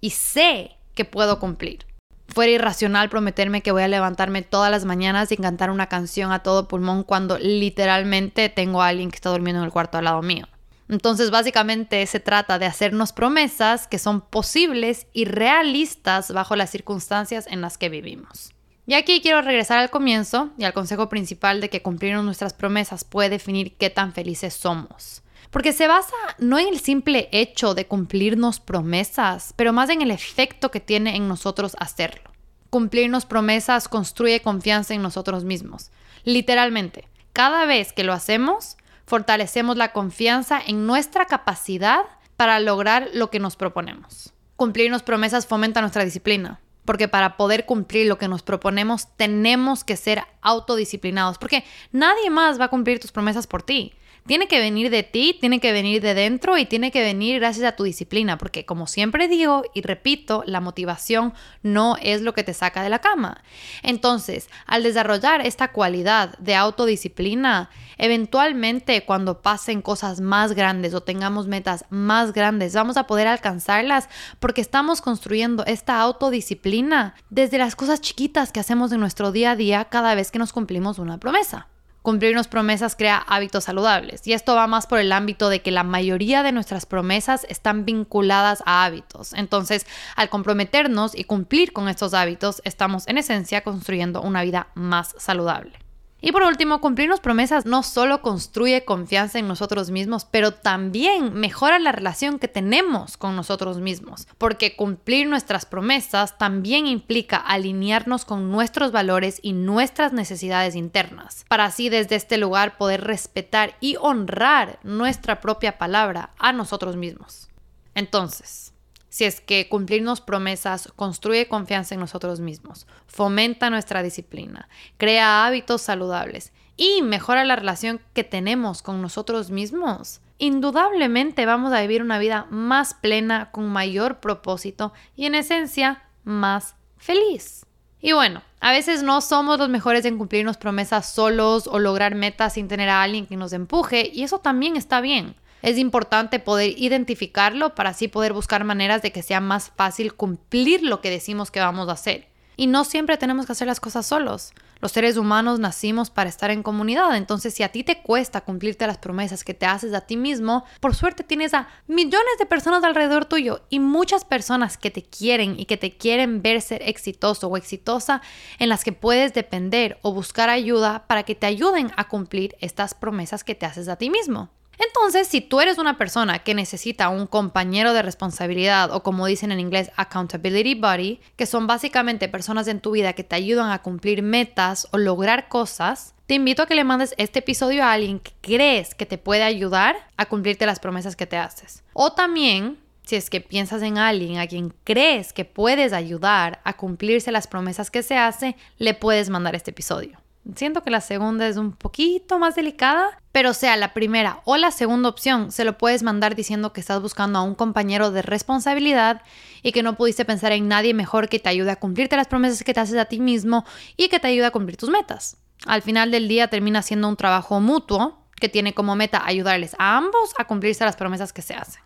y 0.00 0.10
sé 0.10 0.76
que 0.94 1.04
puedo 1.04 1.38
cumplir 1.38 1.86
fuera 2.30 2.52
irracional 2.52 3.08
prometerme 3.08 3.62
que 3.62 3.72
voy 3.72 3.82
a 3.82 3.88
levantarme 3.88 4.42
todas 4.42 4.70
las 4.70 4.84
mañanas 4.84 5.32
y 5.32 5.36
cantar 5.36 5.70
una 5.70 5.88
canción 5.88 6.32
a 6.32 6.42
todo 6.42 6.68
pulmón 6.68 7.02
cuando 7.02 7.38
literalmente 7.38 8.48
tengo 8.48 8.82
a 8.82 8.88
alguien 8.88 9.10
que 9.10 9.16
está 9.16 9.30
durmiendo 9.30 9.60
en 9.60 9.66
el 9.66 9.72
cuarto 9.72 9.98
al 9.98 10.04
lado 10.04 10.22
mío. 10.22 10.46
Entonces 10.88 11.30
básicamente 11.30 12.04
se 12.06 12.18
trata 12.18 12.58
de 12.58 12.66
hacernos 12.66 13.12
promesas 13.12 13.86
que 13.86 13.98
son 13.98 14.20
posibles 14.22 15.06
y 15.12 15.24
realistas 15.24 16.32
bajo 16.32 16.56
las 16.56 16.70
circunstancias 16.70 17.46
en 17.48 17.60
las 17.60 17.78
que 17.78 17.88
vivimos. 17.88 18.52
Y 18.86 18.94
aquí 18.94 19.20
quiero 19.20 19.40
regresar 19.40 19.78
al 19.78 19.90
comienzo 19.90 20.50
y 20.58 20.64
al 20.64 20.72
consejo 20.72 21.08
principal 21.08 21.60
de 21.60 21.68
que 21.68 21.82
cumplir 21.82 22.16
nuestras 22.16 22.54
promesas 22.54 23.04
puede 23.04 23.30
definir 23.30 23.76
qué 23.76 23.88
tan 23.88 24.12
felices 24.12 24.54
somos. 24.54 25.22
Porque 25.50 25.72
se 25.72 25.88
basa 25.88 26.14
no 26.38 26.58
en 26.58 26.68
el 26.68 26.78
simple 26.78 27.28
hecho 27.32 27.74
de 27.74 27.86
cumplirnos 27.86 28.60
promesas, 28.60 29.52
pero 29.56 29.72
más 29.72 29.90
en 29.90 30.00
el 30.00 30.12
efecto 30.12 30.70
que 30.70 30.80
tiene 30.80 31.16
en 31.16 31.26
nosotros 31.26 31.76
hacerlo. 31.80 32.30
Cumplirnos 32.70 33.26
promesas 33.26 33.88
construye 33.88 34.42
confianza 34.42 34.94
en 34.94 35.02
nosotros 35.02 35.42
mismos. 35.42 35.90
Literalmente, 36.22 37.08
cada 37.32 37.66
vez 37.66 37.92
que 37.92 38.04
lo 38.04 38.12
hacemos, 38.12 38.76
fortalecemos 39.06 39.76
la 39.76 39.92
confianza 39.92 40.60
en 40.64 40.86
nuestra 40.86 41.26
capacidad 41.26 42.02
para 42.36 42.60
lograr 42.60 43.08
lo 43.12 43.28
que 43.30 43.40
nos 43.40 43.56
proponemos. 43.56 44.32
Cumplirnos 44.54 45.02
promesas 45.02 45.46
fomenta 45.46 45.80
nuestra 45.80 46.04
disciplina, 46.04 46.60
porque 46.84 47.08
para 47.08 47.36
poder 47.36 47.66
cumplir 47.66 48.06
lo 48.06 48.18
que 48.18 48.28
nos 48.28 48.42
proponemos 48.42 49.08
tenemos 49.16 49.82
que 49.82 49.96
ser 49.96 50.22
autodisciplinados, 50.42 51.38
porque 51.38 51.64
nadie 51.90 52.30
más 52.30 52.60
va 52.60 52.66
a 52.66 52.70
cumplir 52.70 53.00
tus 53.00 53.10
promesas 53.10 53.48
por 53.48 53.64
ti 53.64 53.94
tiene 54.30 54.46
que 54.46 54.60
venir 54.60 54.90
de 54.90 55.02
ti, 55.02 55.36
tiene 55.40 55.58
que 55.58 55.72
venir 55.72 56.00
de 56.00 56.14
dentro 56.14 56.56
y 56.56 56.64
tiene 56.64 56.92
que 56.92 57.02
venir 57.02 57.40
gracias 57.40 57.66
a 57.66 57.74
tu 57.74 57.82
disciplina, 57.82 58.38
porque 58.38 58.64
como 58.64 58.86
siempre 58.86 59.26
digo 59.26 59.64
y 59.74 59.82
repito, 59.82 60.44
la 60.46 60.60
motivación 60.60 61.34
no 61.64 61.96
es 62.00 62.22
lo 62.22 62.32
que 62.32 62.44
te 62.44 62.54
saca 62.54 62.84
de 62.84 62.90
la 62.90 63.00
cama. 63.00 63.42
Entonces, 63.82 64.48
al 64.66 64.84
desarrollar 64.84 65.44
esta 65.44 65.72
cualidad 65.72 66.38
de 66.38 66.54
autodisciplina, 66.54 67.70
eventualmente 67.98 69.04
cuando 69.04 69.42
pasen 69.42 69.82
cosas 69.82 70.20
más 70.20 70.52
grandes 70.52 70.94
o 70.94 71.00
tengamos 71.00 71.48
metas 71.48 71.84
más 71.90 72.32
grandes, 72.32 72.72
vamos 72.72 72.96
a 72.98 73.08
poder 73.08 73.26
alcanzarlas 73.26 74.08
porque 74.38 74.60
estamos 74.60 75.00
construyendo 75.00 75.64
esta 75.66 76.00
autodisciplina 76.00 77.16
desde 77.30 77.58
las 77.58 77.74
cosas 77.74 78.00
chiquitas 78.00 78.52
que 78.52 78.60
hacemos 78.60 78.92
en 78.92 79.00
nuestro 79.00 79.32
día 79.32 79.50
a 79.50 79.56
día 79.56 79.86
cada 79.86 80.14
vez 80.14 80.30
que 80.30 80.38
nos 80.38 80.52
cumplimos 80.52 81.00
una 81.00 81.18
promesa. 81.18 81.66
Cumplirnos 82.02 82.48
promesas 82.48 82.96
crea 82.96 83.18
hábitos 83.18 83.64
saludables 83.64 84.26
y 84.26 84.32
esto 84.32 84.54
va 84.54 84.66
más 84.66 84.86
por 84.86 85.00
el 85.00 85.12
ámbito 85.12 85.50
de 85.50 85.60
que 85.60 85.70
la 85.70 85.84
mayoría 85.84 86.42
de 86.42 86.52
nuestras 86.52 86.86
promesas 86.86 87.46
están 87.50 87.84
vinculadas 87.84 88.62
a 88.64 88.84
hábitos. 88.84 89.34
Entonces, 89.34 89.86
al 90.16 90.30
comprometernos 90.30 91.14
y 91.14 91.24
cumplir 91.24 91.72
con 91.74 91.88
estos 91.88 92.14
hábitos, 92.14 92.62
estamos 92.64 93.06
en 93.06 93.18
esencia 93.18 93.62
construyendo 93.62 94.22
una 94.22 94.42
vida 94.42 94.68
más 94.74 95.14
saludable. 95.18 95.89
Y 96.20 96.32
por 96.32 96.42
último, 96.42 96.80
cumplirnos 96.80 97.20
promesas 97.20 97.64
no 97.64 97.82
solo 97.82 98.20
construye 98.20 98.84
confianza 98.84 99.38
en 99.38 99.48
nosotros 99.48 99.90
mismos, 99.90 100.26
pero 100.26 100.52
también 100.52 101.32
mejora 101.34 101.78
la 101.78 101.92
relación 101.92 102.38
que 102.38 102.48
tenemos 102.48 103.16
con 103.16 103.36
nosotros 103.36 103.78
mismos, 103.78 104.28
porque 104.36 104.76
cumplir 104.76 105.26
nuestras 105.26 105.64
promesas 105.64 106.36
también 106.36 106.86
implica 106.86 107.36
alinearnos 107.36 108.24
con 108.24 108.50
nuestros 108.50 108.92
valores 108.92 109.40
y 109.42 109.52
nuestras 109.52 110.12
necesidades 110.12 110.76
internas, 110.76 111.44
para 111.48 111.64
así 111.64 111.88
desde 111.88 112.16
este 112.16 112.36
lugar 112.36 112.76
poder 112.76 113.02
respetar 113.02 113.76
y 113.80 113.96
honrar 114.00 114.78
nuestra 114.82 115.40
propia 115.40 115.78
palabra 115.78 116.30
a 116.38 116.52
nosotros 116.52 116.96
mismos. 116.96 117.48
Entonces, 117.94 118.72
si 119.10 119.24
es 119.24 119.42
que 119.42 119.68
cumplirnos 119.68 120.22
promesas 120.22 120.90
construye 120.96 121.48
confianza 121.48 121.94
en 121.94 122.00
nosotros 122.00 122.40
mismos, 122.40 122.86
fomenta 123.06 123.68
nuestra 123.68 124.02
disciplina, 124.02 124.68
crea 124.96 125.44
hábitos 125.44 125.82
saludables 125.82 126.52
y 126.76 127.02
mejora 127.02 127.44
la 127.44 127.56
relación 127.56 128.00
que 128.14 128.24
tenemos 128.24 128.80
con 128.80 129.02
nosotros 129.02 129.50
mismos. 129.50 130.22
Indudablemente 130.38 131.44
vamos 131.44 131.74
a 131.74 131.82
vivir 131.82 132.00
una 132.00 132.18
vida 132.18 132.46
más 132.48 132.94
plena, 132.94 133.50
con 133.50 133.68
mayor 133.68 134.20
propósito 134.20 134.94
y 135.14 135.26
en 135.26 135.34
esencia 135.34 136.04
más 136.24 136.76
feliz. 136.96 137.66
Y 138.00 138.12
bueno, 138.12 138.40
a 138.60 138.72
veces 138.72 139.02
no 139.02 139.20
somos 139.20 139.58
los 139.58 139.68
mejores 139.68 140.06
en 140.06 140.16
cumplirnos 140.16 140.56
promesas 140.56 141.12
solos 141.12 141.66
o 141.66 141.78
lograr 141.78 142.14
metas 142.14 142.54
sin 142.54 142.68
tener 142.68 142.88
a 142.88 143.02
alguien 143.02 143.26
que 143.26 143.36
nos 143.36 143.52
empuje 143.52 144.10
y 144.14 144.22
eso 144.22 144.38
también 144.38 144.76
está 144.76 145.02
bien. 145.02 145.34
Es 145.62 145.76
importante 145.76 146.38
poder 146.38 146.74
identificarlo 146.78 147.74
para 147.74 147.90
así 147.90 148.08
poder 148.08 148.32
buscar 148.32 148.64
maneras 148.64 149.02
de 149.02 149.12
que 149.12 149.22
sea 149.22 149.40
más 149.40 149.70
fácil 149.76 150.14
cumplir 150.14 150.82
lo 150.82 151.00
que 151.00 151.10
decimos 151.10 151.50
que 151.50 151.60
vamos 151.60 151.88
a 151.88 151.92
hacer. 151.92 152.28
Y 152.56 152.66
no 152.66 152.84
siempre 152.84 153.16
tenemos 153.16 153.46
que 153.46 153.52
hacer 153.52 153.66
las 153.66 153.80
cosas 153.80 154.06
solos. 154.06 154.52
Los 154.80 154.92
seres 154.92 155.18
humanos 155.18 155.58
nacimos 155.58 156.08
para 156.08 156.30
estar 156.30 156.50
en 156.50 156.62
comunidad, 156.62 157.14
entonces 157.14 157.52
si 157.52 157.62
a 157.62 157.68
ti 157.68 157.84
te 157.84 158.00
cuesta 158.00 158.40
cumplirte 158.40 158.86
las 158.86 158.96
promesas 158.96 159.44
que 159.44 159.52
te 159.52 159.66
haces 159.66 159.92
a 159.92 160.00
ti 160.00 160.16
mismo, 160.16 160.64
por 160.80 160.94
suerte 160.94 161.22
tienes 161.22 161.52
a 161.52 161.68
millones 161.86 162.38
de 162.38 162.46
personas 162.46 162.82
alrededor 162.82 163.26
tuyo 163.26 163.62
y 163.68 163.78
muchas 163.78 164.24
personas 164.24 164.78
que 164.78 164.90
te 164.90 165.02
quieren 165.02 165.60
y 165.60 165.66
que 165.66 165.76
te 165.76 165.98
quieren 165.98 166.40
ver 166.40 166.62
ser 166.62 166.82
exitoso 166.88 167.48
o 167.48 167.58
exitosa 167.58 168.22
en 168.58 168.70
las 168.70 168.84
que 168.84 168.92
puedes 168.92 169.34
depender 169.34 169.98
o 170.00 170.14
buscar 170.14 170.48
ayuda 170.48 171.06
para 171.06 171.24
que 171.24 171.34
te 171.34 171.46
ayuden 171.46 171.92
a 171.96 172.08
cumplir 172.08 172.56
estas 172.60 172.94
promesas 172.94 173.44
que 173.44 173.54
te 173.54 173.66
haces 173.66 173.88
a 173.88 173.96
ti 173.96 174.08
mismo. 174.08 174.50
Entonces, 174.80 175.28
si 175.28 175.42
tú 175.42 175.60
eres 175.60 175.76
una 175.76 175.98
persona 175.98 176.38
que 176.38 176.54
necesita 176.54 177.10
un 177.10 177.26
compañero 177.26 177.92
de 177.92 178.00
responsabilidad 178.00 178.90
o 178.92 179.02
como 179.02 179.26
dicen 179.26 179.52
en 179.52 179.60
inglés, 179.60 179.90
accountability 179.96 180.74
buddy, 180.74 181.20
que 181.36 181.44
son 181.44 181.66
básicamente 181.66 182.28
personas 182.28 182.66
en 182.66 182.80
tu 182.80 182.92
vida 182.92 183.12
que 183.12 183.22
te 183.22 183.36
ayudan 183.36 183.70
a 183.70 183.82
cumplir 183.82 184.22
metas 184.22 184.88
o 184.92 184.96
lograr 184.96 185.48
cosas, 185.48 186.14
te 186.26 186.34
invito 186.34 186.62
a 186.62 186.66
que 186.66 186.74
le 186.74 186.84
mandes 186.84 187.14
este 187.18 187.40
episodio 187.40 187.84
a 187.84 187.92
alguien 187.92 188.20
que 188.20 188.32
crees 188.40 188.94
que 188.94 189.04
te 189.04 189.18
puede 189.18 189.42
ayudar 189.42 189.96
a 190.16 190.26
cumplirte 190.26 190.64
las 190.64 190.80
promesas 190.80 191.14
que 191.14 191.26
te 191.26 191.36
haces. 191.36 191.82
O 191.92 192.12
también, 192.12 192.78
si 193.04 193.16
es 193.16 193.28
que 193.28 193.42
piensas 193.42 193.82
en 193.82 193.98
alguien 193.98 194.38
a 194.38 194.46
quien 194.46 194.72
crees 194.84 195.34
que 195.34 195.44
puedes 195.44 195.92
ayudar 195.92 196.60
a 196.64 196.78
cumplirse 196.78 197.32
las 197.32 197.48
promesas 197.48 197.90
que 197.90 198.02
se 198.02 198.16
hace, 198.16 198.56
le 198.78 198.94
puedes 198.94 199.28
mandar 199.28 199.54
este 199.54 199.72
episodio. 199.72 200.18
Siento 200.54 200.82
que 200.82 200.90
la 200.90 201.00
segunda 201.00 201.46
es 201.46 201.56
un 201.56 201.72
poquito 201.72 202.38
más 202.38 202.54
delicada, 202.54 203.20
pero 203.30 203.52
sea 203.52 203.76
la 203.76 203.92
primera 203.92 204.40
o 204.44 204.56
la 204.56 204.70
segunda 204.70 205.08
opción, 205.08 205.52
se 205.52 205.64
lo 205.64 205.76
puedes 205.76 206.02
mandar 206.02 206.34
diciendo 206.34 206.72
que 206.72 206.80
estás 206.80 207.00
buscando 207.02 207.38
a 207.38 207.42
un 207.42 207.54
compañero 207.54 208.10
de 208.10 208.22
responsabilidad 208.22 209.22
y 209.62 209.72
que 209.72 209.82
no 209.82 209.96
pudiste 209.96 210.24
pensar 210.24 210.52
en 210.52 210.66
nadie 210.66 210.94
mejor 210.94 211.28
que 211.28 211.38
te 211.38 211.50
ayude 211.50 211.70
a 211.70 211.76
cumplirte 211.76 212.16
las 212.16 212.26
promesas 212.26 212.64
que 212.64 212.74
te 212.74 212.80
haces 212.80 212.96
a 212.96 213.04
ti 213.04 213.20
mismo 213.20 213.64
y 213.96 214.08
que 214.08 214.18
te 214.18 214.28
ayude 214.28 214.46
a 214.46 214.50
cumplir 214.50 214.76
tus 214.76 214.88
metas. 214.88 215.36
Al 215.66 215.82
final 215.82 216.10
del 216.10 216.26
día 216.26 216.48
termina 216.48 216.80
siendo 216.82 217.08
un 217.08 217.16
trabajo 217.16 217.60
mutuo 217.60 218.19
que 218.40 218.48
tiene 218.48 218.74
como 218.74 218.96
meta 218.96 219.22
ayudarles 219.24 219.76
a 219.78 219.96
ambos 219.96 220.34
a 220.38 220.46
cumplirse 220.46 220.84
las 220.84 220.96
promesas 220.96 221.32
que 221.32 221.42
se 221.42 221.54
hacen. 221.54 221.82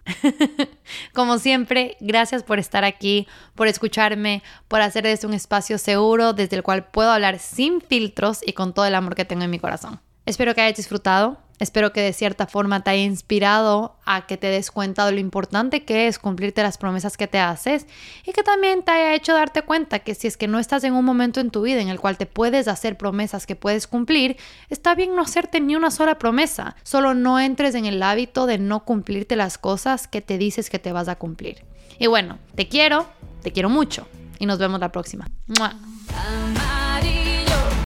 como 1.12 1.38
siempre, 1.38 1.96
gracias 2.00 2.42
por 2.42 2.58
estar 2.58 2.84
aquí, 2.84 3.26
por 3.54 3.66
escucharme, 3.66 4.42
por 4.68 4.80
hacer 4.80 5.04
de 5.04 5.12
esto 5.12 5.28
un 5.28 5.34
espacio 5.34 5.76
seguro 5.76 6.32
desde 6.32 6.56
el 6.56 6.62
cual 6.62 6.86
puedo 6.86 7.10
hablar 7.10 7.38
sin 7.38 7.80
filtros 7.80 8.40
y 8.46 8.52
con 8.54 8.72
todo 8.72 8.86
el 8.86 8.94
amor 8.94 9.14
que 9.14 9.24
tengo 9.24 9.44
en 9.44 9.50
mi 9.50 9.58
corazón. 9.58 10.00
Espero 10.26 10.54
que 10.54 10.62
hayas 10.62 10.76
disfrutado 10.78 11.43
Espero 11.64 11.94
que 11.94 12.02
de 12.02 12.12
cierta 12.12 12.46
forma 12.46 12.84
te 12.84 12.90
haya 12.90 13.04
inspirado 13.04 13.96
a 14.04 14.26
que 14.26 14.36
te 14.36 14.48
des 14.48 14.70
cuenta 14.70 15.06
de 15.06 15.12
lo 15.12 15.18
importante 15.18 15.86
que 15.86 16.08
es 16.08 16.18
cumplirte 16.18 16.62
las 16.62 16.76
promesas 16.76 17.16
que 17.16 17.26
te 17.26 17.38
haces 17.38 17.86
y 18.26 18.32
que 18.32 18.42
también 18.42 18.82
te 18.82 18.90
haya 18.90 19.14
hecho 19.14 19.32
darte 19.32 19.62
cuenta 19.62 20.00
que 20.00 20.14
si 20.14 20.26
es 20.26 20.36
que 20.36 20.46
no 20.46 20.58
estás 20.58 20.84
en 20.84 20.92
un 20.92 21.06
momento 21.06 21.40
en 21.40 21.50
tu 21.50 21.62
vida 21.62 21.80
en 21.80 21.88
el 21.88 21.98
cual 21.98 22.18
te 22.18 22.26
puedes 22.26 22.68
hacer 22.68 22.98
promesas 22.98 23.46
que 23.46 23.56
puedes 23.56 23.86
cumplir, 23.86 24.36
está 24.68 24.94
bien 24.94 25.16
no 25.16 25.22
hacerte 25.22 25.58
ni 25.58 25.74
una 25.74 25.90
sola 25.90 26.18
promesa. 26.18 26.76
Solo 26.82 27.14
no 27.14 27.40
entres 27.40 27.74
en 27.74 27.86
el 27.86 28.02
hábito 28.02 28.44
de 28.44 28.58
no 28.58 28.84
cumplirte 28.84 29.34
las 29.34 29.56
cosas 29.56 30.06
que 30.06 30.20
te 30.20 30.36
dices 30.36 30.68
que 30.68 30.78
te 30.78 30.92
vas 30.92 31.08
a 31.08 31.16
cumplir. 31.16 31.64
Y 31.98 32.08
bueno, 32.08 32.38
te 32.54 32.68
quiero, 32.68 33.06
te 33.42 33.52
quiero 33.52 33.70
mucho 33.70 34.06
y 34.38 34.44
nos 34.44 34.58
vemos 34.58 34.80
la 34.80 34.92
próxima. 34.92 35.26
¡Mua! 35.46 35.74